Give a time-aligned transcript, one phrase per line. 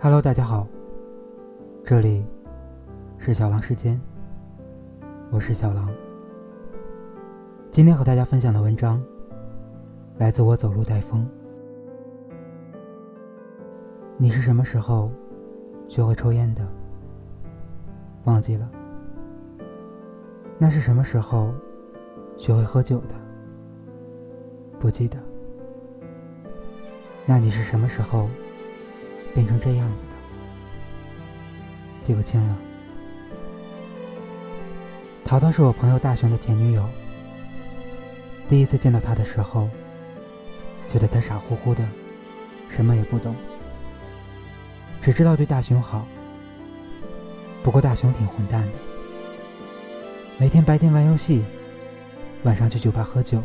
[0.00, 0.64] Hello，大家好，
[1.82, 2.24] 这里
[3.18, 4.00] 是小狼时间，
[5.28, 5.90] 我是小狼。
[7.68, 9.02] 今天和大家分享的文章
[10.16, 11.28] 来自我走路带风。
[14.16, 15.10] 你是什么时候
[15.88, 16.64] 学会抽烟的？
[18.22, 18.70] 忘记了。
[20.58, 21.52] 那是什么时候
[22.36, 23.16] 学会喝酒的？
[24.78, 25.18] 不记得。
[27.26, 28.28] 那你是什么时候
[29.38, 30.12] 变成这样子的？
[32.00, 32.58] 记不清了。
[35.24, 36.84] 淘淘是我朋友大雄的前女友。
[38.48, 39.68] 第一次见到他的时候，
[40.88, 41.86] 觉得他傻乎乎的，
[42.68, 43.32] 什么也不懂，
[45.00, 46.04] 只知道对大雄好。
[47.62, 48.78] 不过大雄挺混蛋的，
[50.36, 51.44] 每天白天玩游戏，
[52.42, 53.40] 晚上去酒吧喝酒。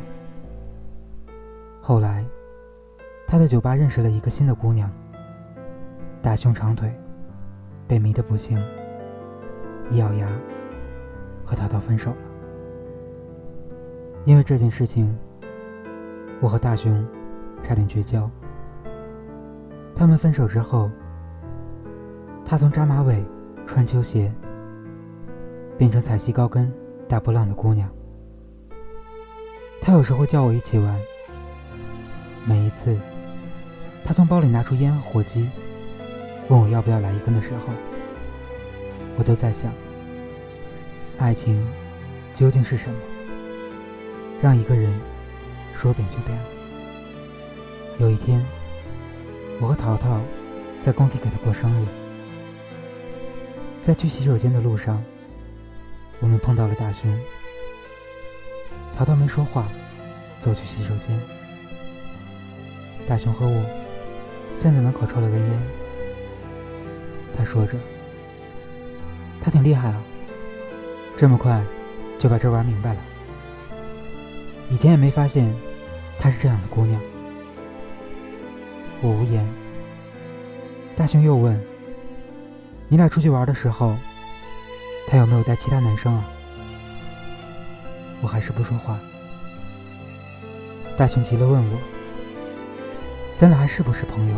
[1.79, 2.25] 后来。
[3.25, 4.91] 他在酒吧认识了一个新的姑娘，
[6.23, 6.89] 大胸长腿，
[7.85, 8.57] 被迷得不行，
[9.89, 10.25] 一咬牙
[11.43, 12.17] 和淘淘分手了。
[14.23, 15.13] 因为这件事情，
[16.39, 17.05] 我和大雄
[17.61, 18.31] 差点绝交。
[19.93, 20.89] 他们分手之后，
[22.45, 23.21] 他从扎马尾、
[23.67, 24.33] 穿球鞋
[25.77, 26.71] 变成踩细高跟、
[27.05, 27.89] 大波浪的姑娘。
[29.81, 30.97] 他有时会叫我一起玩，
[32.45, 32.97] 每一次。
[34.05, 35.49] 他从包里拿出烟和火机，
[36.49, 37.69] 问我要不要来一根的时候，
[39.17, 39.73] 我都在想：
[41.17, 41.65] 爱情
[42.33, 42.95] 究竟是什么？
[44.41, 44.93] 让一个人
[45.73, 46.37] 说变就变。
[47.97, 48.45] 有一天，
[49.61, 50.19] 我和淘淘
[50.79, 51.85] 在工地给他过生日，
[53.81, 55.01] 在去洗手间的路上，
[56.19, 57.09] 我们碰到了大雄。
[58.97, 59.67] 淘淘没说话，
[60.39, 61.19] 走去洗手间。
[63.07, 63.63] 大雄和我。
[64.59, 65.59] 站在门口抽了根烟，
[67.35, 67.77] 他说着
[69.41, 70.01] ：“他挺厉害啊，
[71.15, 71.63] 这么快
[72.17, 72.99] 就把这玩明白了。
[74.69, 75.53] 以前也没发现
[76.17, 77.01] 她是这样的姑娘。”
[79.01, 79.47] 我无言。
[80.95, 81.59] 大雄又问
[82.87, 83.97] ：“你俩出去玩的时候，
[85.07, 86.25] 他有没有带其他男生啊？”
[88.21, 88.97] 我还是不说话。
[90.95, 91.79] 大雄急了问我
[93.35, 94.35] ：“咱俩还是不是朋友？”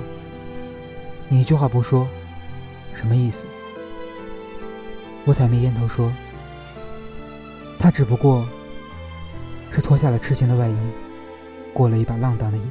[1.28, 2.08] 你一句话不说，
[2.96, 3.46] 什么意思？
[5.26, 6.12] 我采灭烟头说
[7.78, 8.48] ：“他只不过
[9.70, 10.78] 是脱下了痴情的外衣，
[11.74, 12.64] 过了一把浪荡的瘾。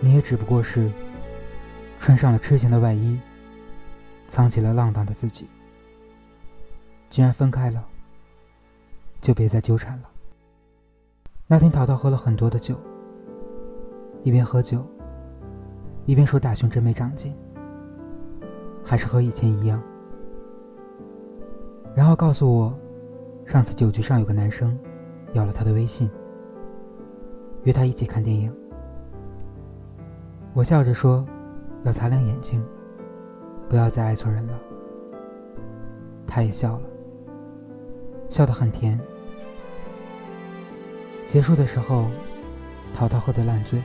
[0.00, 0.90] 你也只不过是
[2.00, 3.20] 穿上了痴情的外衣，
[4.26, 5.48] 藏起了浪荡的自己。
[7.08, 7.84] 既然分开了，
[9.20, 10.08] 就别再纠缠了。”
[11.46, 12.80] 那天，淘淘喝了很多的酒，
[14.22, 14.86] 一边喝酒。
[16.06, 17.36] 一边说：“大雄真没长进，
[18.84, 19.82] 还是和以前一样。”
[21.94, 22.74] 然后告诉我，
[23.44, 24.78] 上次酒局上有个男生
[25.32, 26.10] 要了他的微信，
[27.64, 28.54] 约他一起看电影。
[30.54, 31.26] 我笑着说
[31.84, 32.64] ：“要擦亮眼睛，
[33.68, 34.58] 不要再爱错人了。”
[36.26, 36.82] 他也笑了，
[38.30, 38.98] 笑得很甜。
[41.24, 42.06] 结束的时候，
[42.94, 43.82] 淘淘喝得烂醉。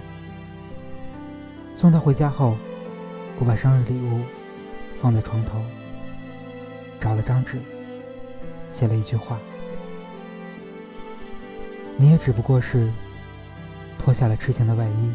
[1.75, 2.55] 送他回家后，
[3.39, 4.21] 我把生日礼物
[4.97, 5.61] 放在床头，
[6.99, 7.59] 找了张纸，
[8.67, 9.37] 写了一句话
[11.95, 12.91] ：“你也只不过是
[13.99, 15.13] 脱下了痴情的外衣，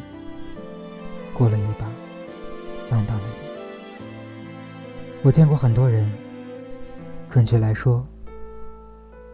[1.34, 1.86] 过了一把
[2.90, 3.34] 浪荡的瘾。”
[5.22, 6.10] 我见过很多人，
[7.28, 8.06] 准确来说，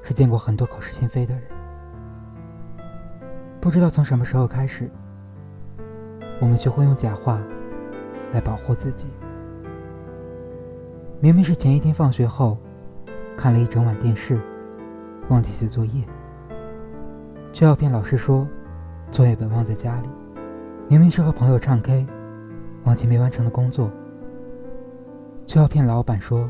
[0.02, 1.42] 是见过很多口是心非的人。
[3.60, 4.90] 不知道从什么时候开始。
[6.40, 7.42] 我们学会用假话
[8.32, 9.08] 来保护自己。
[11.20, 12.56] 明明是前一天放学后
[13.36, 14.40] 看了一整晚电视，
[15.28, 16.04] 忘记写作业，
[17.52, 18.46] 却要骗老师说
[19.10, 20.08] 作业本忘在家里。
[20.86, 22.06] 明明是和朋友唱 K，
[22.84, 23.90] 忘记没完成的工作，
[25.44, 26.48] 却要骗老板说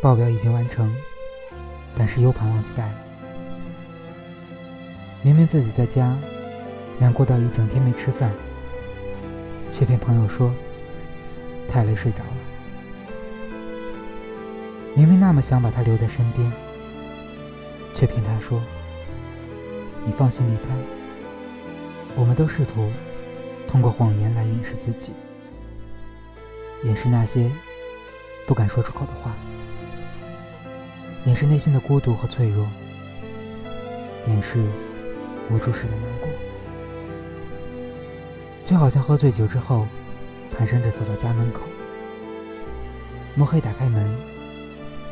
[0.00, 0.90] 报表已经完成，
[1.94, 2.94] 但是 U 盘忘记带了。
[5.22, 6.16] 明明自己在家
[6.98, 8.32] 难过到一整天没吃饭。
[9.70, 10.50] 却骗朋友说
[11.68, 12.30] 太累睡着了，
[14.96, 16.50] 明明那么想把他留在身边，
[17.94, 18.62] 却骗他说
[20.06, 20.70] 你放心离开。
[22.14, 22.90] 我们都试图
[23.68, 25.12] 通过谎言来掩饰自己，
[26.82, 27.52] 掩饰那些
[28.46, 29.36] 不敢说出口的话，
[31.26, 32.66] 掩饰内心的孤独和脆弱，
[34.28, 34.64] 掩饰
[35.50, 36.28] 无助时的难过。
[38.64, 39.86] 就好像喝醉酒之后，
[40.58, 41.60] 蹒跚着走到家门口，
[43.34, 44.10] 摸黑打开门，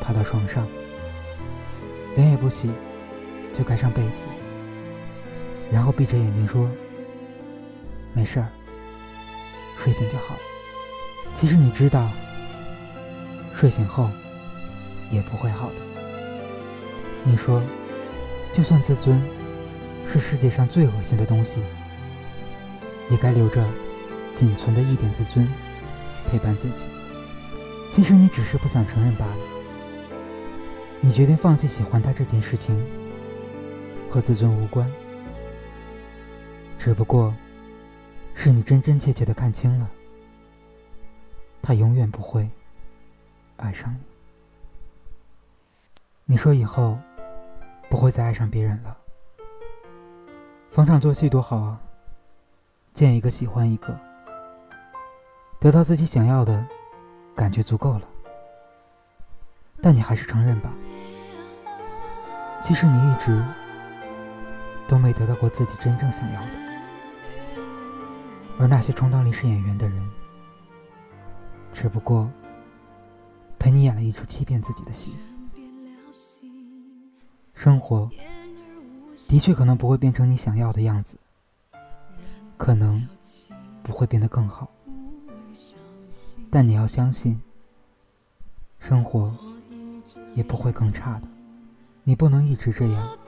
[0.04, 0.68] 爬到床上，
[2.14, 2.70] 脸也不洗，
[3.54, 4.26] 就盖上被子，
[5.72, 6.70] 然后闭着眼睛说
[8.12, 8.48] ：“没事儿，
[9.78, 10.36] 睡醒就好。”
[11.34, 12.10] 其实你知道，
[13.54, 14.10] 睡醒后
[15.10, 15.74] 也不会好的。
[17.22, 17.62] 你说，
[18.52, 19.18] 就算自尊
[20.04, 21.62] 是世界上最恶心的东西，
[23.10, 23.64] 也该留着
[24.34, 25.48] 仅存的一点自尊
[26.30, 26.84] 陪伴自己。
[27.90, 29.43] 其实你只是不想承认罢了。
[31.04, 32.82] 你决定放弃喜欢他这件事情，
[34.08, 34.90] 和自尊无关，
[36.78, 37.34] 只不过
[38.32, 39.90] 是你真真切切的看清了。
[41.60, 42.50] 他永远不会
[43.58, 44.00] 爱上你。
[46.24, 46.98] 你说以后
[47.90, 48.96] 不会再爱上别人了。
[50.70, 51.78] 逢场作戏多好啊！
[52.94, 54.00] 见一个喜欢一个，
[55.60, 56.66] 得到自己想要的
[57.36, 58.08] 感觉足够了。
[59.82, 60.72] 但你还是承认吧，
[62.64, 63.44] 其实你一直
[64.88, 66.50] 都没得到过自己真正想要的。
[68.58, 70.10] 而那些充当历史演员的人。
[71.74, 72.30] 只不过
[73.58, 75.14] 陪你演了一出欺骗自己的戏。
[77.52, 78.08] 生活
[79.28, 81.18] 的确可能不会变成你想要的样子，
[82.56, 83.06] 可能
[83.82, 84.70] 不会变得更好，
[86.50, 87.42] 但你要相信，
[88.78, 89.36] 生活
[90.34, 91.28] 也不会更差的。
[92.06, 93.18] 你不能一直这样，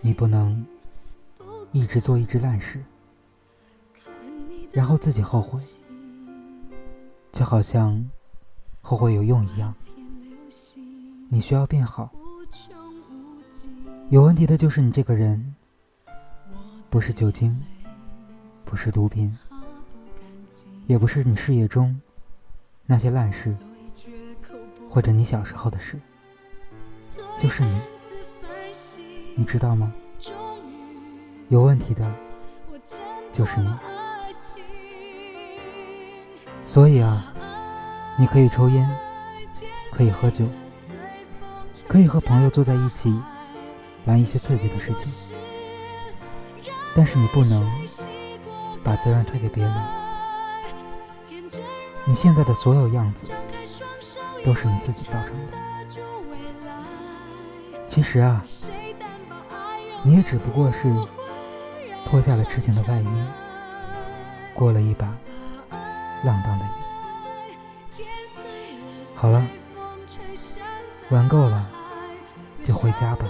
[0.00, 0.64] 你不能
[1.70, 2.82] 一直做一只烂事，
[4.72, 5.60] 然后自己后悔。
[7.30, 8.10] 就好像
[8.80, 9.74] 后悔有用一样，
[11.28, 12.10] 你需要变好。
[14.08, 15.54] 有问题的就是你这个人，
[16.88, 17.58] 不是酒精，
[18.64, 19.38] 不是毒品，
[20.86, 22.00] 也不是你事业中
[22.86, 23.56] 那些烂事，
[24.88, 25.98] 或者你小时候的事，
[27.42, 27.80] 就是你，
[29.34, 29.92] 你知道吗？
[31.48, 32.08] 有问题的，
[33.32, 33.68] 就是你。
[36.64, 37.34] 所以啊，
[38.16, 38.88] 你可以抽烟，
[39.90, 40.46] 可以喝酒，
[41.88, 43.12] 可以和朋友坐在一起
[44.04, 45.34] 玩一些刺激的事情，
[46.94, 47.68] 但是你不能
[48.84, 49.74] 把责任推给别人。
[52.04, 53.32] 你现在的所有样子
[54.44, 55.54] 都是你自己造成的。
[57.92, 58.42] 其实啊，
[60.02, 60.90] 你也只不过是
[62.06, 63.06] 脱下了痴情的外衣，
[64.54, 65.14] 过了一把。
[66.24, 66.70] 浪荡的瘾。
[69.14, 69.44] 好了，
[71.10, 71.68] 玩够了，
[72.64, 73.26] 就回家吧。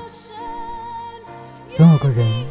[1.74, 2.46] 总有个人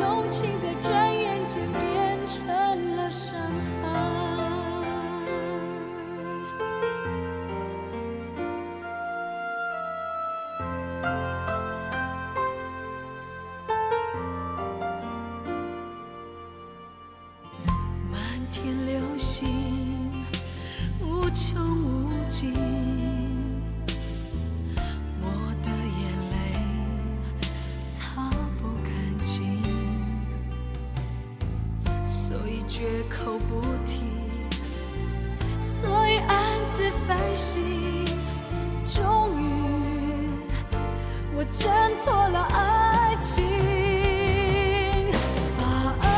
[0.00, 1.99] 浓情在转眼间变
[33.22, 34.00] 口不提，
[35.60, 36.38] 所以暗
[36.76, 37.62] 自反省。
[38.84, 39.42] 终于，
[41.36, 41.70] 我挣
[42.02, 43.44] 脱了爱情，
[45.58, 45.62] 把
[46.02, 46.08] 爱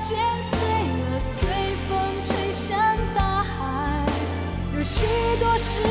[0.00, 0.58] 剪碎
[1.12, 1.92] 了，随风
[2.24, 2.78] 吹向
[3.14, 4.06] 大海。
[4.74, 5.06] 有许
[5.38, 5.82] 多事，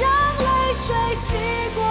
[0.00, 0.08] 让
[0.38, 1.36] 泪水洗
[1.74, 1.82] 过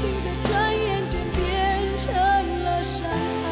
[0.00, 2.14] 心在转眼间变成
[2.64, 3.44] 了伤害。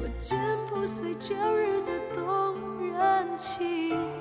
[0.00, 0.36] 我剪
[0.68, 2.20] 不碎旧日的动
[2.90, 4.11] 人情。